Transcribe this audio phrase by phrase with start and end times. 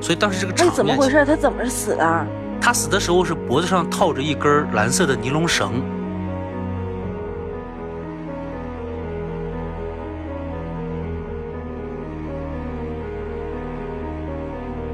[0.00, 1.10] 所以当时这个场哎，面，怎么回？
[1.10, 1.24] 事？
[1.24, 2.26] 他怎么死的？
[2.60, 5.82] 他死的时候是脖子上套着一根蓝色的尼龙绳。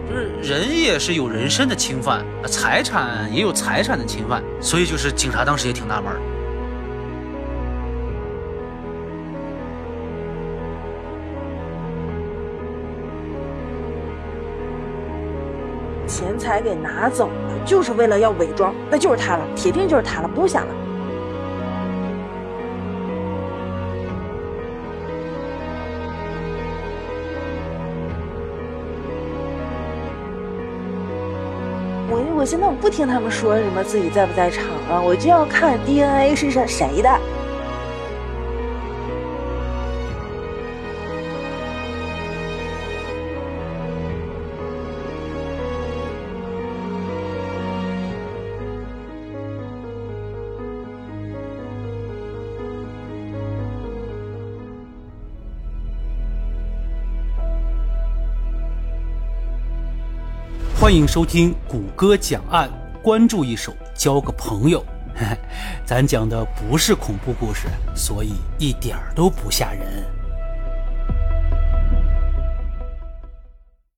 [0.09, 6.13] 就是人也是有人身的侵犯，呃财产也有财产的侵犯，所以就是警察当时也挺纳闷
[16.17, 17.33] 钱财给拿走了，
[17.67, 20.75] 就是为了要伪装，那就是他了，铁定就是他了，不用想了。
[32.09, 37.11] 我我现在我不听他们说什么自己在不在场了，我就要看 DNA 是谁谁的。
[60.87, 62.71] 欢迎收听谷歌讲案，
[63.03, 64.79] 关注一手交个朋友。
[65.17, 65.37] 嘿 嘿
[65.85, 67.67] 咱讲的不是恐怖故事，
[67.97, 70.05] 所以一点儿都不吓人。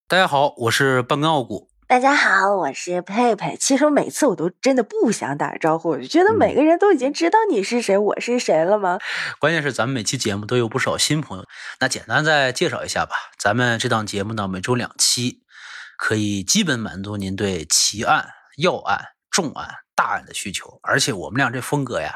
[0.08, 1.69] 大家好，我是半根傲骨。
[1.86, 3.55] 大家好，我是佩佩。
[3.61, 8.98] 其实每次我都真的不想打招呼，我就觉得每个人都已经知道你是谁，我是谁了吗？
[9.39, 11.45] 关键是咱们每期节目都有不少新朋友，
[11.80, 13.14] 那简单再介绍一下吧。
[13.39, 15.42] 咱们这档节目呢，每周两期，
[15.98, 20.78] 可以基本满足您对奇案、要案、重案、大案的需求。
[20.82, 22.14] 而且我们俩这风格呀，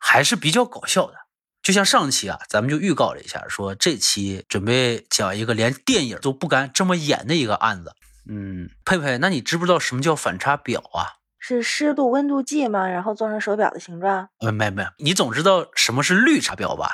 [0.00, 1.14] 还是比较搞笑的。
[1.62, 7.92] 就像上期啊，咱们就预告了一下，说这期准备讲一个连电影都不敢这么演的一个案子。
[8.28, 11.20] 嗯，佩佩，那你知不知道什么叫反差表啊？
[11.38, 12.88] 是湿度温度计吗？
[12.88, 14.28] 然后做成手表的形状？
[14.40, 16.90] 呃，没没，你总知道什么是绿茶婊吧？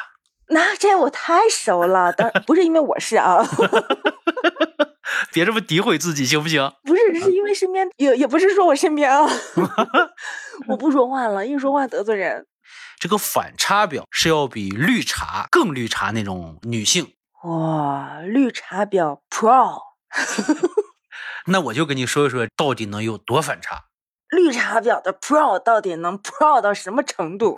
[0.50, 3.38] 那这我太熟了，当不是因为我是啊，
[5.33, 6.73] 别这么诋毁自己行不行？
[6.84, 9.29] 不是是因为身边也也不是说我身边啊，
[10.69, 12.47] 我不说话了，一说话得罪人。
[12.99, 17.12] 这个反差表是要比绿茶更绿茶那种女性。
[17.45, 19.79] 哇，绿茶婊 Pro，
[21.47, 23.85] 那我就跟你说一说，到底能有多反差。
[24.37, 27.56] 绿茶婊的 Pro 到底能 Pro 到什么程度？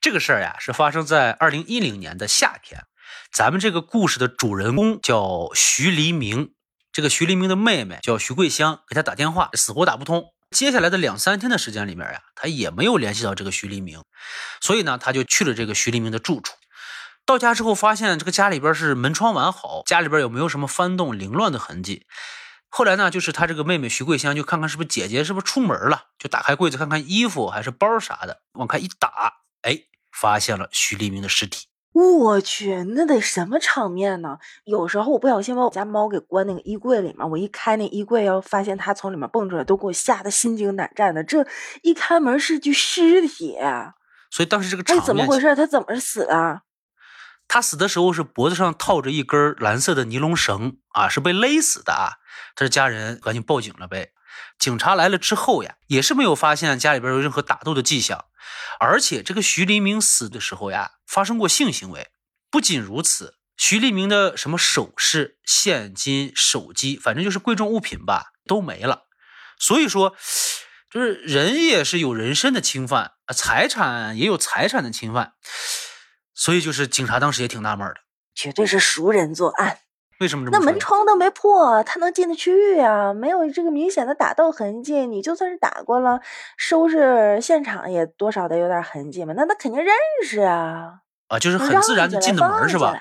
[0.00, 2.82] 这个事儿呀，是发生在二零一零年的夏天。
[3.32, 6.52] 咱们这个故事的主人公叫徐黎明，
[6.92, 10.26] 这个徐黎明的妹妹叫徐桂香，给他打电话，死活打不通。
[10.50, 14.02] 接下来的两三天的时间里面呀，他也没有联系到这个徐黎明，
[14.60, 16.52] 所以呢，他就去了这个徐黎明的住处。
[17.24, 22.06] 到家之后，发现这个家里边是门窗完好，家里边有没有什么翻动凌乱的痕迹。
[22.68, 29.32] 后来呢，就是他这个妹妹徐桂香就看看是不是姐姐是不是出门了，就打开柜子看看衣服还是包啥的，往开一打，
[29.62, 29.78] 哎，
[30.12, 31.68] 发现了徐黎明的尸体。
[31.92, 34.38] 我去，那得什么场面呢？
[34.64, 41.22] 有时候我不小心把我家猫给关那个衣柜里面，我一开那衣柜，要发现它从里面蹦出来，都给我吓得心惊胆战的。
[41.22, 41.46] 这
[41.82, 43.92] 一开门是具尸体，哎，
[44.30, 45.54] 所以当时这个场面，怎么回事？
[45.54, 46.62] 他怎么死的？
[47.46, 52.12] 他死的时候是脖子上套着一根蓝色的尼龙绳啊，是被勒死的啊。
[52.56, 54.12] 这家人赶紧报警了呗。
[54.58, 58.24] 警察来了之后呀，也是没有发现家里边有任何打斗的迹象，
[58.78, 62.10] 而且这个徐黎明死的时候呀，发生过性行为。
[62.50, 69.04] 不仅如此，徐黎明的什么首饰、现金、手机，反正就是贵重物品吧，都没了。
[69.58, 70.16] 所以说，
[70.90, 75.34] 就是人也是有人身的侵犯，财产也有财产的侵犯。
[76.34, 78.00] 所以就是警察当时也挺纳闷的，
[78.34, 79.78] 绝对是熟人作案。
[80.22, 83.12] 为什么这么那门窗都没破，他能进得去呀？
[83.12, 86.20] 没有这个明显的打斗痕迹，你就算是打过了，
[86.56, 89.34] 收拾现场也多少得有点痕迹嘛。
[89.36, 89.92] 那他肯定认
[90.24, 91.00] 识啊。
[91.26, 92.96] 啊，就是很自然的进的门是吧？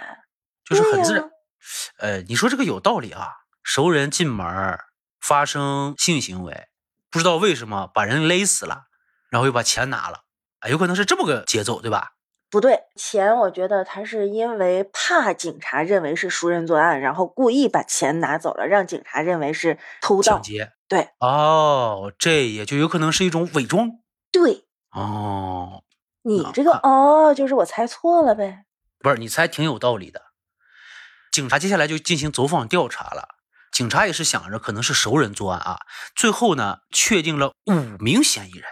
[0.66, 2.26] 就是很自然。
[2.28, 3.36] 你说这个有道理啊。
[3.64, 4.80] 熟人进门
[5.22, 6.66] 发生性行为，
[7.12, 8.86] 不知道为什么把人勒死了，
[9.30, 10.22] 然后又把钱拿了，
[10.62, 12.14] 啊，有可能是这么个节奏，对吧？
[12.52, 20.34] 不对，钱我觉得他是因为怕警察认为是熟人作案，然后故意把钱拿走了，让警察认为是偷盗。
[20.34, 20.74] 抢劫。
[20.90, 21.08] 对。
[21.20, 23.90] 哦，这也就有可能是一种伪装。
[24.32, 24.66] 对。
[24.92, 25.84] 哦。
[26.24, 28.66] 你这个哦，就是我猜错了呗。
[29.00, 30.22] 不是，你猜挺有道理的。
[31.32, 33.30] 警察接下来就进行走访调查了。
[33.72, 35.80] 警察也是想着可能是熟人作案啊。
[36.14, 37.74] 最后呢，确定了五
[38.04, 38.66] 名嫌疑人。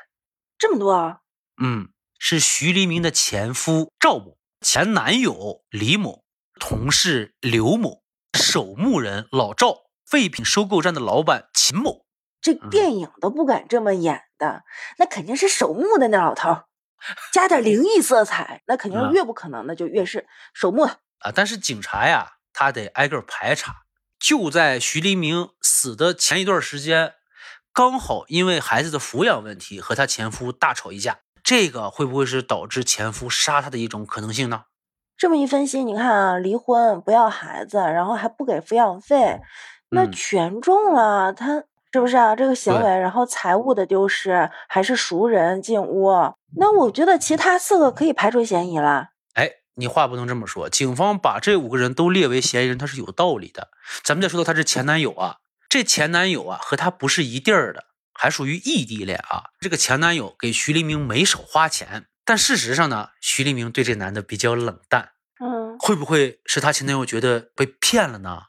[0.58, 1.20] 这么多啊？
[1.64, 1.88] 嗯。
[2.22, 6.26] 是徐黎明的前夫赵某、前男友李某、
[6.60, 8.04] 同事刘某、
[8.38, 12.06] 守墓人老赵、废品收购站的老板秦某。
[12.42, 14.64] 这电影都不敢这么演的，
[14.98, 16.64] 那肯定是守墓的那老头，
[17.32, 21.32] 加点灵异色彩，那肯定越不可能的就越是守墓的啊。
[21.34, 23.84] 但是警察呀，他得挨个排查。
[24.20, 27.14] 就在徐黎明死的前一段时间，
[27.72, 34.64] 刚好因为孩子的抚养问题和她前夫大吵一架，这个会不会是导致前夫杀她的一种可能性呢？
[35.18, 39.40] 这么一分析，你看啊，离婚不要孩子，然后还不给抚养费，
[39.90, 41.64] 那全中了，他。
[41.92, 42.36] 是不是啊？
[42.36, 46.12] 这个行为，然后财物的丢失，还是熟人进屋，
[46.56, 49.08] 那我觉得其他四个可以排除嫌疑了。
[49.34, 53.70] 哎，你话不能这么说，警方把这五个人都列为嫌疑人，他是有道理的。
[54.04, 55.38] 咱们再说到他这前男友啊，
[55.68, 57.86] 这前男友啊和他不是一地儿的，
[58.20, 59.44] 还属于异地恋啊。
[59.62, 65.12] 这个前男友给徐立明没少花钱，但事实上呢，徐立明对这男的比较冷淡。
[65.42, 68.42] 嗯，会不会是他前男友觉得被骗了呢？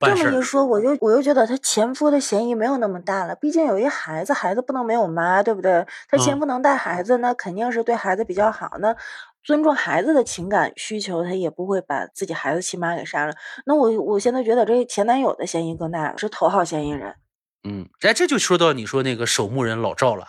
[0.00, 3.34] 这么一说，我就我又觉得他前夫的嫌疑没有那么大了。
[3.34, 5.86] 毕竟有一孩子，孩子不能没有妈，对不对？
[6.10, 8.76] 他前夫能带孩子，那肯定是对孩子比较好。
[8.80, 8.94] 那
[9.42, 13.32] 尊重孩子的情感需求，他也不会把自己孩子亲妈给杀了。
[13.64, 17.14] 那我我现在觉得这前男友的嫌疑更大，是头号嫌疑人。
[17.64, 20.26] 嗯，哎，这就说到你说那个守墓人老赵了，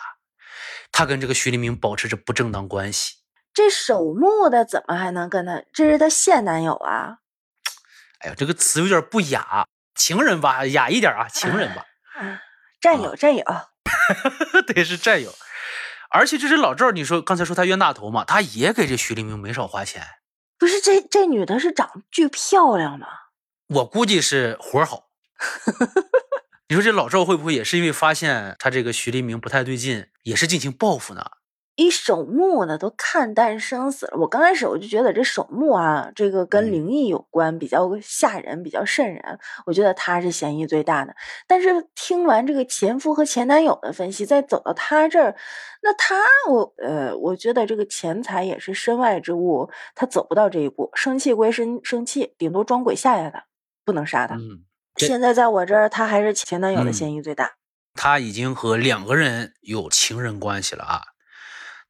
[0.90, 3.16] 他跟这个徐立明保持着不正当关系。
[3.52, 5.62] 这守墓的怎么还能跟他？
[5.72, 7.18] 这是他现男友啊？
[8.20, 11.84] 哎呀，这个词有点不雅，情人吧，雅一点啊，情人吧，
[12.80, 13.44] 战友，战友，
[14.66, 15.34] 对，是战友。
[16.08, 20.02] 而且这是老赵，你说刚才说他冤大头嘛，他也给这徐立明没少花钱。
[20.58, 23.06] 不是，这这女的是长巨漂亮吗？
[23.68, 25.08] 我估计是活好。
[26.68, 31.24] 你说这老赵会不会也是因为发现他这个徐黎明不太对劲，也是进行报复呢？
[31.76, 34.16] 一守墓的都看淡生死了。
[34.18, 39.38] 我刚开始我就觉得这守墓啊，这个跟灵异有关，比较吓人，比较瘆人。
[39.66, 41.14] 我觉得他是嫌疑最大的。
[41.46, 45.36] 但是听完这个前夫和前男友的分析，再走到他这儿，
[45.82, 46.16] 那他
[46.48, 50.90] 我呃，我觉得这个钱财也是身外之物，他走不到这一步。
[50.94, 53.44] 生气归生生气，顶多装鬼吓吓他，
[53.84, 54.36] 不能杀他。
[54.96, 57.52] 现在在我这儿，他还是前男友的嫌疑最大。
[57.94, 61.02] 他已经和两个人有情人关系了啊。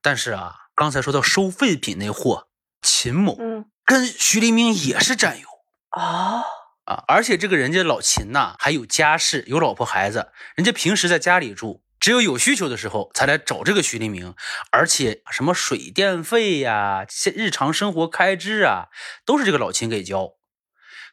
[0.03, 2.49] 但是啊，刚才说到收废品那货
[2.81, 5.49] 秦某，嗯，跟徐黎明也是战友
[5.91, 6.45] 啊
[6.85, 7.03] 啊！
[7.09, 14.37] 而且这个人家老秦呐，还有家室，有老婆孩子，人家平时在家里住，只有有需求的时候才来找这个徐黎明，
[14.71, 17.05] 而且什么水电费呀、
[17.35, 18.87] 日常生活开支啊，
[19.25, 20.35] 都是这个老秦给交，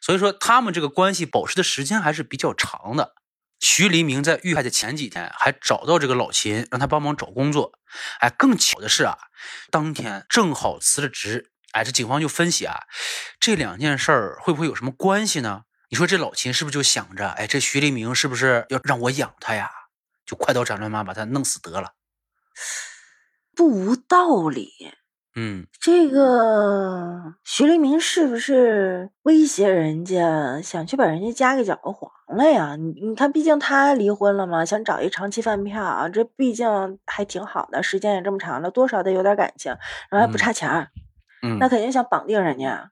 [0.04, 3.14] 所以说他们这个关系保持的时间还是比较长的。
[3.58, 7.72] 徐黎明在遇害的前几天还找到这个老秦，让他帮忙找工作。
[8.20, 9.16] 哎，更巧的是啊，
[9.70, 11.50] 当天正好辞了职。
[11.72, 12.82] 哎，这警方就分析啊，
[13.40, 15.62] 这两件事儿会不会有什么关系呢？
[15.88, 19.70] 你说这老秦是不是就想着，哎，这徐黎明是不是要让我养他呀？
[20.26, 21.94] 就快刀斩乱麻把他弄死得了？
[23.56, 24.70] 不无道理。
[25.36, 32.76] 嗯，这个徐立明是不是威胁人家，想去把人家家给搅和黄了呀？
[32.76, 39.74] 你你看，毕竟他离婚了嘛，想找一长期饭票啊，这毕竟还挺好的，时间也这么长了，多少得有点感情，
[40.08, 40.88] 然后还不差钱儿，
[41.42, 42.90] 嗯，那肯定想绑定人家。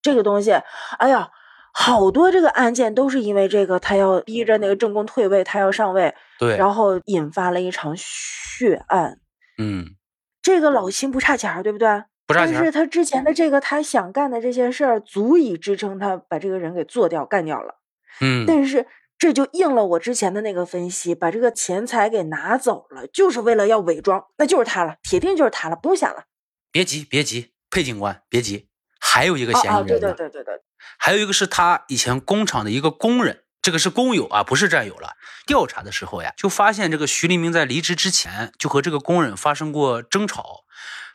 [0.00, 0.52] 这个东西，
[0.98, 1.28] 哎呀，
[1.74, 9.18] 好多这个案件都是因为这个，他要逼着那个正宫退位，他要上位，对，然后引发了一场血案，
[9.58, 9.94] 嗯。
[10.42, 12.04] 这个老秦不差钱儿，对不对？
[12.26, 12.54] 不差钱。
[12.54, 17.76] 但是他之前的这个他想干的这些事儿，足以支撑他把这个人给做掉、干掉了。
[18.20, 18.44] 嗯。
[18.46, 26.24] 但是这就应了我之前的那个分析，把这个钱财给拿走了，就是为了要伪装，那就是他了，铁定就是他了，不用想了。
[26.72, 28.68] 别急，别急，佩警官，别急，
[29.00, 29.86] 还有一个嫌疑人。
[29.86, 30.60] 对对对对对。
[30.98, 33.41] 还有一个是他以前工厂的一个工人。
[33.62, 35.12] 这个是工友啊，不是战友了。
[35.46, 40.64] 调查的时候呀，就发现这个徐黎明在离职之前就和这个工人发生过争吵，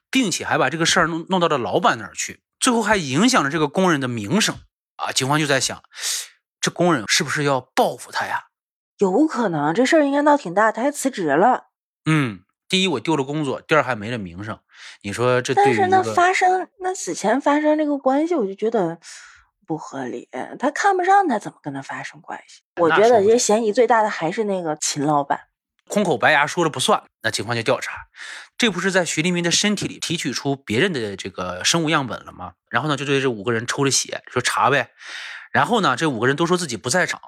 [0.09, 4.55] 并且还把这个事儿弄弄到了老板那儿去，最后还影响了这个工人的名声
[4.95, 5.11] 啊。
[5.11, 5.83] 警方就在想，
[6.61, 8.45] 这工人是不是要报复他呀？
[8.99, 11.65] 有可能，这事儿应该闹挺大，他还辞职了。
[12.05, 14.57] 嗯，第一我丢了工作，第二还没了名声。
[15.01, 15.53] 你说这？
[15.53, 18.99] 但是那发生那此前发生这个关系，我就觉得。
[19.67, 22.61] 不合理，他看不上他，怎么跟他发生关系？
[22.77, 25.41] 我觉得这嫌疑最大的还是那个秦老板，
[25.89, 27.03] 空口白牙说了不算。
[27.21, 28.07] 那警方就调查，
[28.57, 32.53] 这不是在徐立明的身体里提取出别人的这个生物样本了吗？
[32.69, 34.91] 然后呢，就对这五个人抽了血，说查呗。
[35.51, 37.19] 然后呢，这五个人都说自己不在场。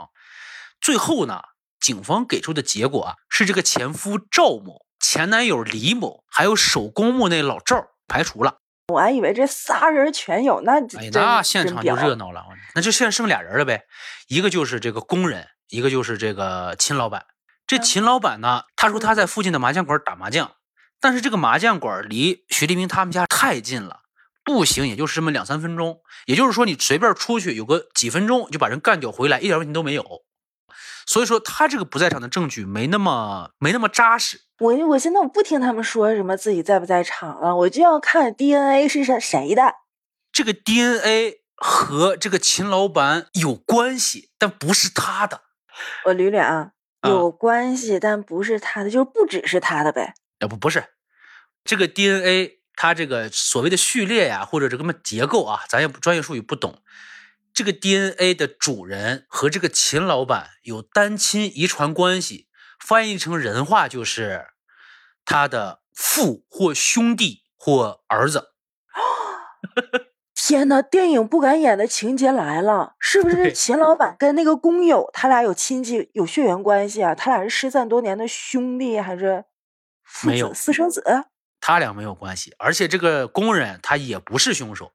[0.79, 1.41] 最后呢，
[1.81, 8.59] 警方给出的结果啊，是这个前夫赵某、前男友李某，还有手工墓那老赵排除了。
[8.89, 12.43] 我还以为这仨人全有，那哎，那现场就热闹了。
[12.75, 13.85] 那就现在剩俩人了呗，
[14.27, 17.25] 一个就是这个工人一个就是这个秦老板。
[17.67, 20.53] 这嗯秦老板呢，他说他在附近的麻将馆打麻将，
[20.99, 24.01] 但是这个麻将馆离徐立明他们家太近了，
[24.43, 26.01] 步行也就是这么两三分钟。
[26.25, 30.03] 也就是说，你随便出去有个几分钟就把人干掉回来，一点问题都没有。
[31.05, 34.41] 所以说，他这个不在场的证据没那么没那么扎实。
[34.59, 39.75] 我我现在我不听他们说什么自己在不在场了，我就要看 DNA 是谁谁的。
[40.31, 45.41] 这个 DNA 和这个秦老板有关系，但不是他的。
[46.05, 50.13] 我捋捋啊，啊有关系，但不是他的，就是不只是他的呗。
[50.39, 50.83] 啊不不是，
[51.63, 56.81] 这个 DNA 它这个所谓的序列呀，或者这个什么结构啊，咱也不专业术语不懂。
[57.53, 62.48] 这个 DNA 的主人和这个秦老板有单亲遗传关系，
[62.79, 64.47] 翻译成人话就是
[65.25, 68.53] 他的父或兄弟或儿子。
[70.33, 77.13] 天呐，电影不敢演的情节来了，是不是秦老板跟那个工友他俩有亲戚有血缘关系啊？
[77.13, 79.45] 他俩是失散多年的兄弟还是
[80.01, 81.03] 父没有子私生子？
[81.61, 84.93] 他俩没有关系，而且这个工人他也不是凶手。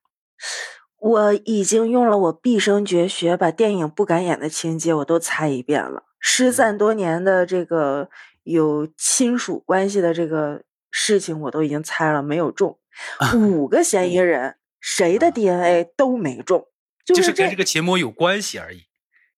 [0.99, 6.05] 我已经用了我毕生绝学，把电影不敢演的情节我都猜一遍了。
[6.27, 8.09] 失散多年的这个
[8.45, 12.79] 有亲属关系的这个事情，我都已经猜了，没有中。
[13.37, 16.67] 五个嫌疑人，谁的 DNA 都没中，
[17.05, 18.85] 就就是是跟这这个秦魔有关系而已。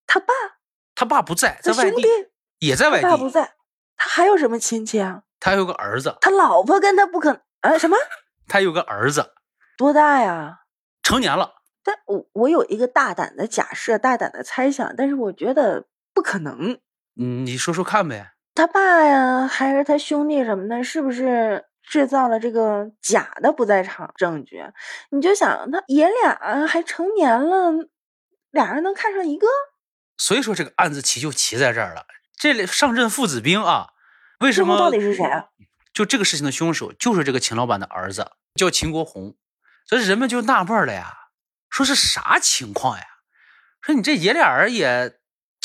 [0.06, 0.32] 他爸、
[0.94, 2.06] 他爸不在，在外地
[2.60, 3.02] 也在外地。
[3.02, 3.54] 他爸不在，
[3.96, 5.24] 他还有什么亲戚啊？
[5.40, 7.96] 他有个儿子，他老婆跟他不可啊什么
[8.46, 9.32] 他有个儿子，
[9.76, 10.60] 多大呀？
[11.02, 11.54] 成年了。
[11.82, 16.78] 但我我有一个大胆的假设，大胆的猜想，但是我觉得不可能。
[17.20, 18.32] 嗯，你说说看呗。
[18.54, 24.64] 他爸呀，还是他兄弟什么的，是不是制造了这个假的不在场证据？
[25.10, 27.70] 你就想，他爷俩还成年了，
[28.50, 29.46] 俩人能看上一个？
[30.16, 32.06] 所以说这个案子棋就棋在这儿了。
[32.34, 33.90] 这里上阵父子兵啊，
[34.40, 35.48] 为什么到底是谁啊？
[35.92, 39.36] 就这个事情的凶手就是这个秦老板的儿子，叫秦国红。
[39.86, 41.14] 所以人们就纳闷了呀，
[41.68, 43.04] 说是啥情况呀？
[43.82, 45.18] 说你这爷俩儿也，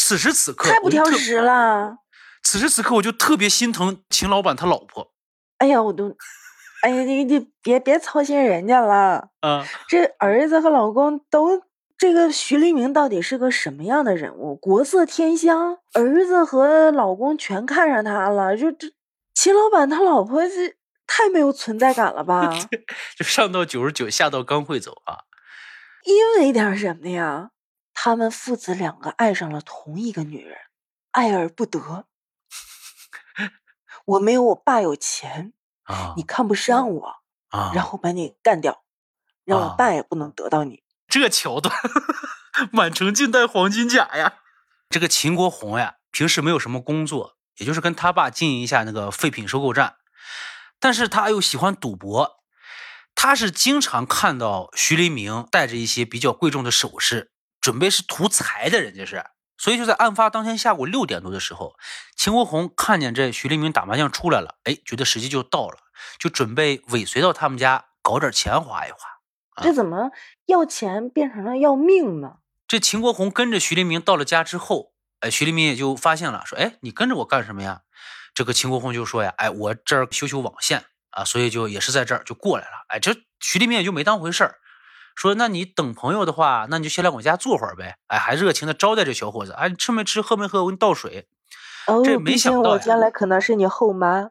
[0.03, 1.97] 此时此刻太不挑食了。
[2.43, 5.13] 此时此刻我就特别心疼秦老板他老婆
[5.59, 6.17] 哎呀，我都，
[6.81, 9.29] 哎呀，你你别别操心人家了。
[9.41, 11.61] 啊，这儿子和老公都，
[11.97, 14.55] 这个徐黎明到底是个什么样的人物？
[14.55, 18.87] 国色天香，儿子和老公全看上他了，就这
[19.35, 22.49] 秦老板他老婆这太没有存在感了吧？
[23.15, 25.29] 就上到九十九，下到刚会走啊。
[26.03, 27.51] 因为点什么呀？
[28.03, 30.57] 他们父子两个爱上了同一个女人，
[31.11, 32.07] 爱而不得。
[34.05, 35.53] 我没有我爸有钱，
[35.83, 37.15] 啊你看不上我，
[37.49, 38.83] 啊，然后把你干掉，
[39.45, 40.81] 让我啊爸也不能得到你。
[41.07, 41.75] 这桥段，
[42.73, 44.39] 满城尽带黄金甲呀！
[44.89, 49.97] 这个秦国红呀，平时没有什么工作，也就是跟他爸经营一下那个废品收购站，
[50.79, 52.39] 但是他又喜欢赌博，
[53.13, 57.31] 他是经常看到徐黎明带着一些比较贵重的首饰，
[57.61, 59.23] 准备是图财的人这是。
[59.57, 61.75] 所以就在案发当天下午六点多的时候，
[62.17, 65.77] 秦国红看见这徐立明打麻将出来了，哎，觉得时机就到了，
[66.17, 68.97] 就准备尾随到他们家搞点钱花一花。
[69.53, 70.09] 啊这怎么
[70.47, 72.37] 要钱变成了要命呢？
[72.67, 77.81] 这秦国红跟着徐立明到了家之后，哎，徐立明也就发现了，说，哎，你跟着我干什么呀？
[78.33, 82.85] 这个秦国红就说呀，哎，我这儿修修网线啊，所以就也是在这儿就过来了。
[82.87, 84.55] 哎，这徐立明也就没当回事儿，
[85.15, 87.97] 说，那你等朋友的话，那你就先来我家坐会儿呗。
[88.07, 91.27] 哎，还热情的招待这小伙子，哎，你吃没吃，喝没喝，我给你倒水。
[91.87, 94.29] 哦，这没想到我将来可能是你后妈。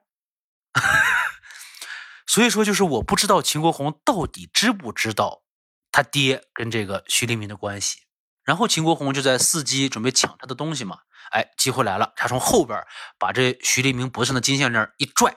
[2.27, 5.43] 所以说，就是我不知道秦国红到底知不知道
[5.91, 8.03] 他爹跟这个徐黎明的关系。
[8.45, 10.99] 然后秦国红就在伺机准备抢他的东西嘛，
[11.31, 12.83] 哎，机会来了，他从后边
[13.19, 15.37] 把这徐黎明脖子上的金项链一拽。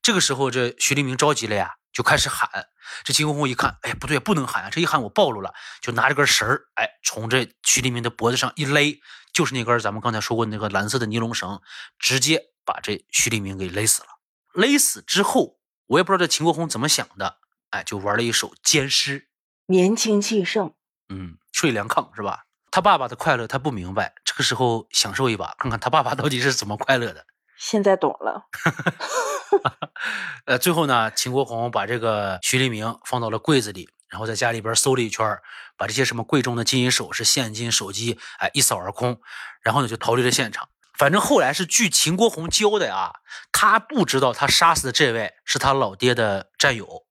[0.00, 2.68] 这个时候，这徐黎明着急了呀，就开始喊。
[3.04, 4.70] 这秦国红一看，哎，不对，不能喊啊！
[4.70, 5.52] 这一喊我暴露了，
[5.82, 8.98] 就拿着根绳儿，哎，从这徐立明的脖子上一勒，
[9.32, 11.60] 就是那根咱们刚才说过那个蓝色的尼龙绳，
[11.98, 14.08] 直接把这徐立明给勒死了。
[14.54, 17.38] 勒死之后，我也不知道这秦国红怎么想的，
[17.70, 19.28] 哎，就玩了一手奸尸，
[19.66, 20.74] 年轻气盛，
[21.10, 22.46] 嗯，睡凉炕是吧？
[22.70, 27.26] 他爸爸的快乐他不明白，这个时候享受一把，看看他爸爸到底是怎么快乐的。
[27.58, 28.46] 现在懂了。
[30.46, 35.38] 呃，最后呢，秦国红把这个徐立明放到了柜子里，然后在家里边搜了一圈，
[35.76, 39.20] 把这些什么贵重的金银首饰、现金、手机，哎，一扫而空，
[39.60, 40.68] 然后呢就逃离了现场。
[40.96, 43.12] 反正后来是据秦国红交代啊，
[43.52, 47.04] 他不知道他杀死的这位是他老爹的战友，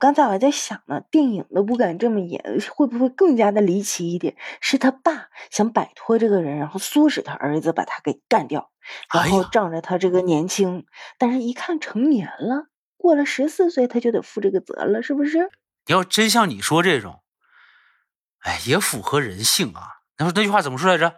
[0.00, 2.42] 刚才我还在想呢，电影都不敢这么演，
[2.74, 4.34] 会不会更加的离奇一点？
[4.60, 8.70] 是他爸想摆脱这个人，然后唆使他儿子把他给干掉，
[9.12, 10.86] 然后仗着他这个年轻，
[11.18, 15.50] 但是一看成年了，过了十四岁他就得负这个责了，是不是？
[15.86, 17.22] 你要真像你说这种，
[18.40, 20.00] 哎，也符合人性啊。
[20.16, 21.16] 那说那句话怎么说来着？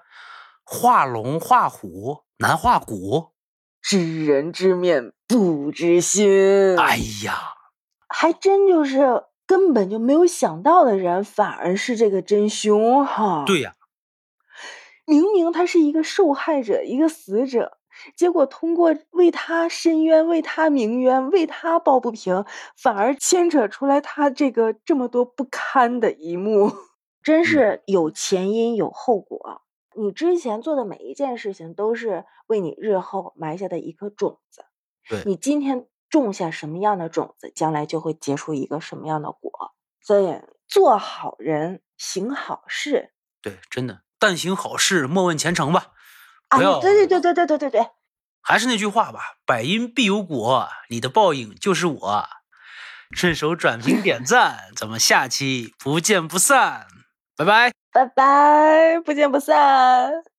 [0.65, 3.33] 画龙画虎难画骨，
[3.81, 6.77] 知人知面不知心。
[6.79, 7.55] 哎呀，
[8.13, 13.45] 还真就是根本就没有想到的人，反而是这个真凶哈。
[13.47, 13.75] 对呀，
[15.07, 17.79] 明明他是一个受害者，一个死者，
[18.17, 22.45] 结果通过为他伸冤、为他鸣冤、为他抱不平，
[22.77, 26.71] 反而牵扯出来他这个这么多不堪的一幕，
[27.23, 29.63] 真是有前因有后果。
[29.95, 34.65] 你之前做的每一件事情，都是为你日后埋下的一颗种子。
[35.09, 39.73] 对你今天种下什么样的种子将来就会结出一个什么样的果。
[40.03, 43.15] 所以做好人行好事。
[43.41, 45.89] 对真的但行好事莫问前程吧
[46.49, 47.87] 啊对对对对对对对对。
[48.43, 52.29] 还是那句话吧百因必有果你的报应就是我。
[53.15, 56.87] 顺手转评点赞咱们下期不见不散
[57.37, 57.73] 拜拜。
[57.93, 60.32] 拜拜不见不散。